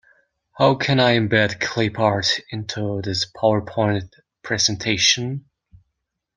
How 0.53 0.73
can 0.73 0.99
I 0.99 1.15
embed 1.15 1.59
clip 1.59 1.99
art 1.99 2.39
into 2.49 3.03
this 3.03 3.31
powerpoint 3.31 4.11
presentation? 4.41 5.45